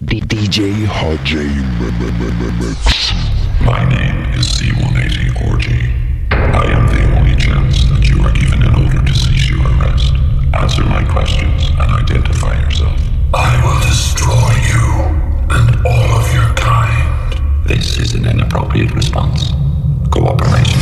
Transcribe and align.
DJ 0.00 0.86
Hot 0.86 1.22
J 1.22 1.44
My 3.62 3.84
name 3.90 4.32
is 4.32 4.48
Z180 4.56 5.50
Orgy. 5.50 5.92
I 6.30 6.64
am 6.64 6.86
the 6.86 7.18
only 7.18 7.36
chance 7.36 7.84
that 7.90 8.08
you 8.08 8.22
are 8.24 8.32
given 8.32 8.62
in 8.62 8.74
order 8.74 9.04
to 9.04 9.14
cease 9.14 9.50
your 9.50 9.60
arrest. 9.60 10.14
Answer 10.54 10.84
my 10.84 11.04
questions 11.12 11.68
and 11.72 11.92
identify 11.92 12.58
yourself. 12.62 12.98
I 13.34 13.52
will 13.62 13.80
destroy 13.80 14.56
you 14.72 14.82
and 15.60 15.84
all 15.84 16.20
of 16.20 16.32
your 16.32 16.48
kind. 16.54 17.66
This 17.66 17.98
is 17.98 18.14
an 18.14 18.26
inappropriate 18.26 18.94
response. 18.94 19.50
Cooperation. 20.10 20.81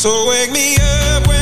So 0.00 0.24
wake 0.26 0.50
me 0.50 0.78
up 0.80 1.39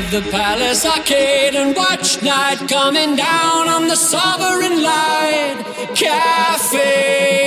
of 0.00 0.10
the 0.10 0.22
palace 0.30 0.84
arcade 0.86 1.54
and 1.54 1.76
watch 1.76 2.22
night 2.22 2.58
coming 2.68 3.16
down 3.16 3.68
on 3.68 3.86
the 3.88 3.96
sovereign 3.96 4.82
light 4.82 5.58
cafe. 5.94 7.40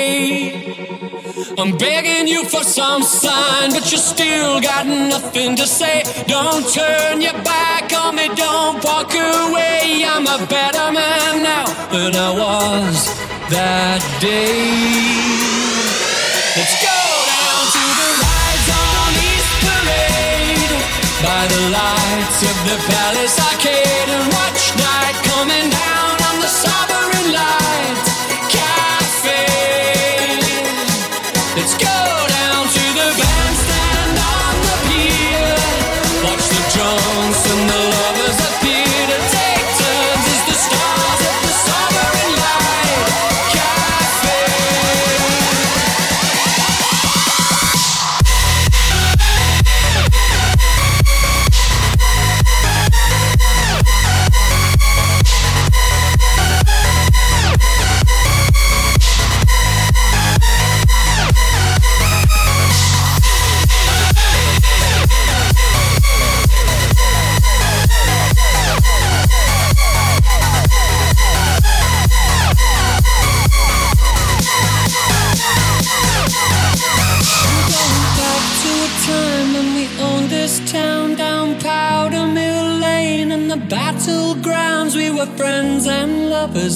I'm 1.57 1.75
begging 1.77 2.27
you 2.27 2.43
for 2.45 2.63
some 2.63 3.03
sign, 3.03 3.71
but 3.71 3.91
you 3.91 3.97
still 3.97 4.61
got 4.61 4.85
nothing 4.85 5.55
to 5.55 5.65
say. 5.65 6.03
Don't 6.27 6.65
turn 6.73 7.21
your 7.21 7.39
back 7.43 7.91
on 7.93 8.15
me, 8.15 8.27
don't 8.35 8.83
walk 8.83 9.13
away. 9.13 10.03
I'm 10.13 10.27
a 10.27 10.39
better 10.45 10.91
man 10.91 11.43
now 11.51 11.65
than 11.93 12.15
I 12.15 12.31
was 12.43 12.97
that 13.55 14.01
day. 14.21 14.93
Let's 16.57 16.75
go. 16.83 16.92
the 21.47 21.69
lights 21.69 22.39
of 22.43 22.57
the 22.67 22.77
palace. 22.87 23.35
Arcade 23.39 24.09
and 24.15 24.25
watch 24.33 24.63
night 24.77 25.17
coming 25.23 25.72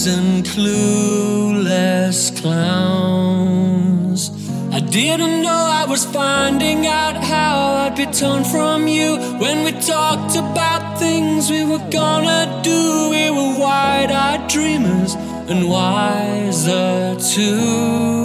and 0.06 0.46
clueless 0.46 2.30
clowns. 2.40 4.30
I 4.72 4.80
didn't 4.80 5.42
know 5.42 5.50
I 5.82 5.86
was 5.88 6.06
finding 6.06 6.86
out 6.86 7.16
how 7.16 7.56
I'd 7.84 7.96
be 7.96 8.06
torn 8.06 8.44
from 8.44 8.88
you 8.88 9.18
when 9.40 9.64
we 9.66 9.72
talked 9.72 10.36
about 10.36 11.00
things 11.00 11.50
we 11.50 11.64
were 11.64 11.90
gonna 11.90 12.62
do. 12.64 13.10
We 13.10 13.32
were 13.32 13.58
wide 13.58 14.12
eyed 14.12 14.48
dreamers 14.48 15.16
and 15.50 15.68
wiser 15.70 17.16
too. 17.34 18.17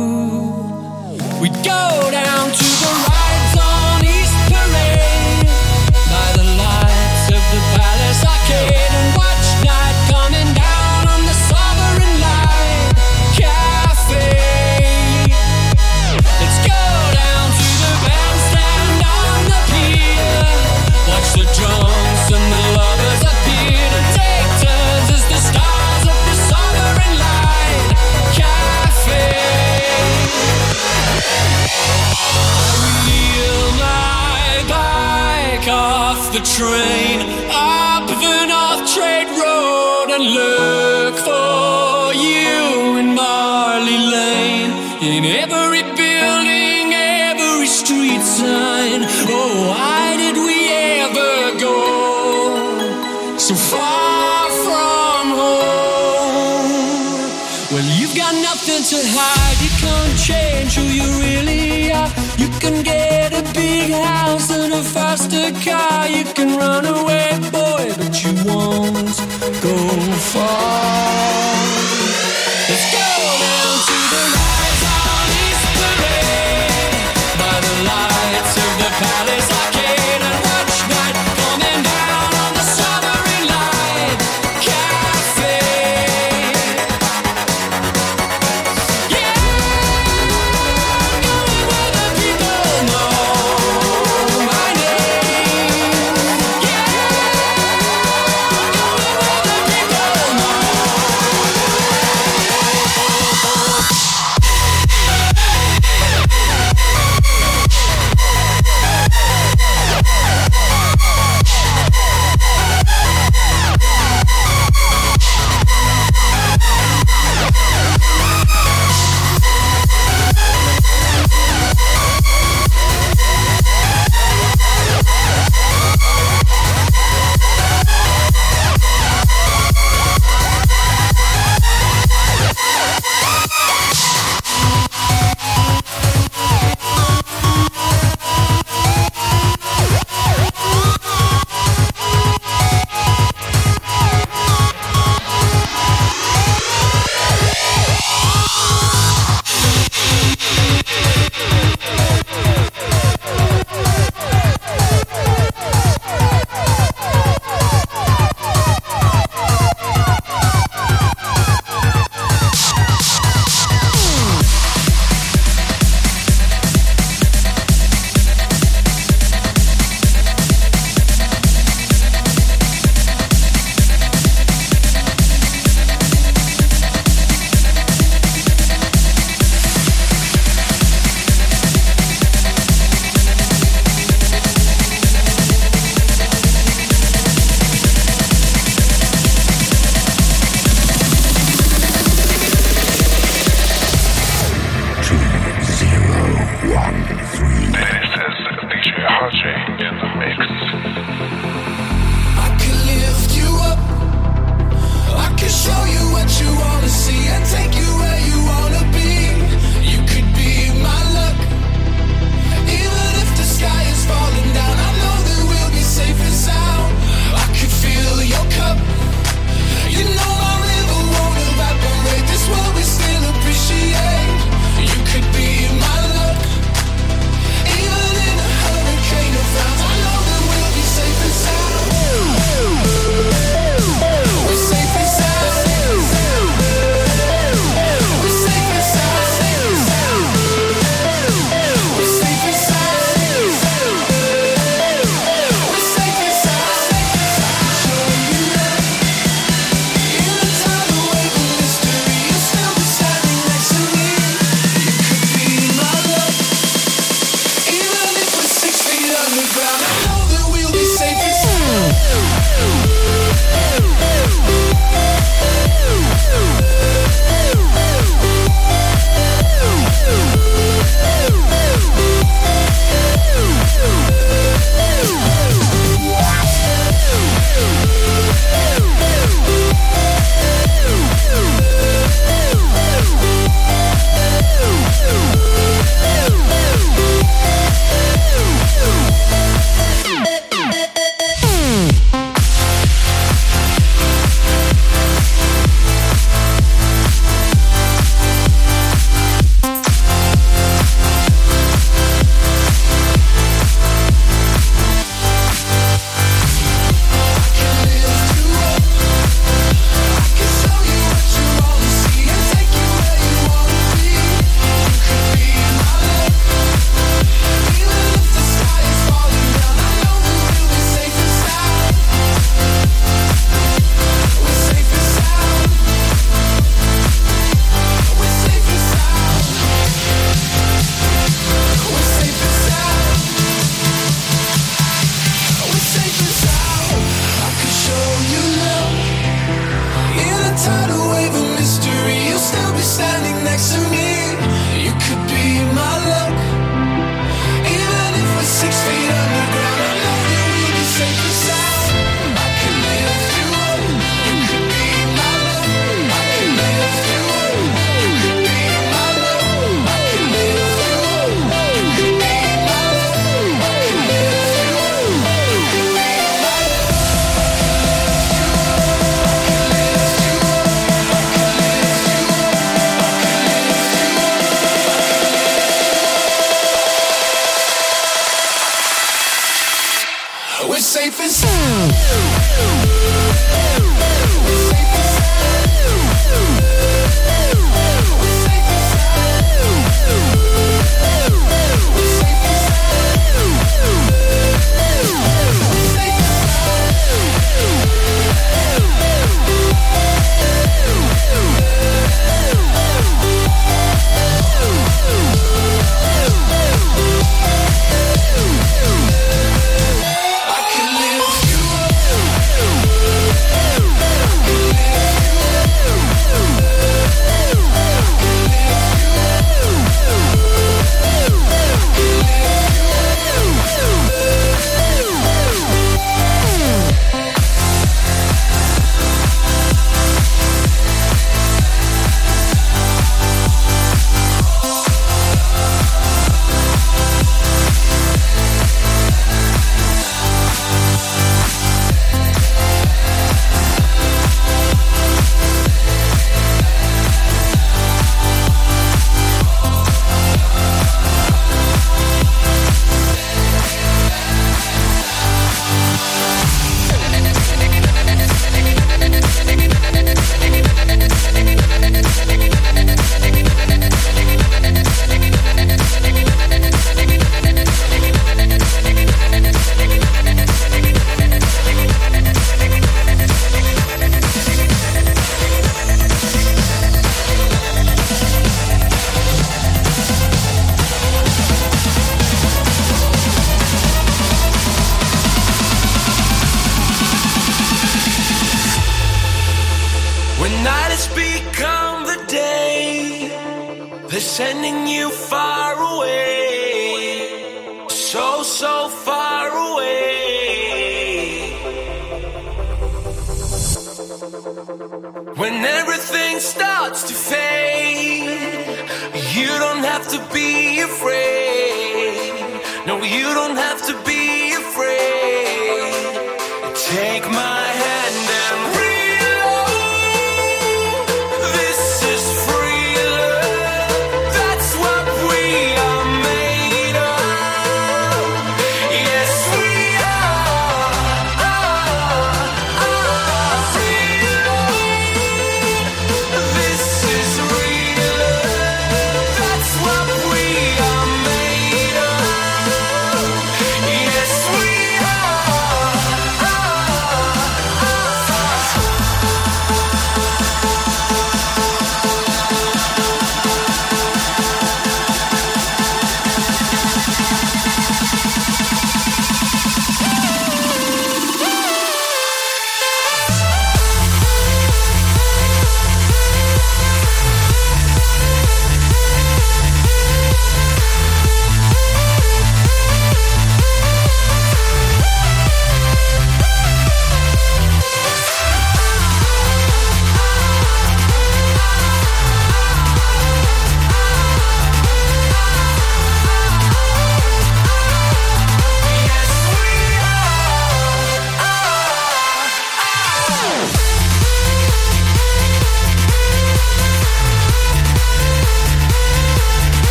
train. 36.62 37.01
runaway 66.62 67.38
boy, 67.50 67.84
but 67.98 68.14
you 68.22 68.32
won't 68.44 69.16
go 69.62 69.76
far. 70.32 70.91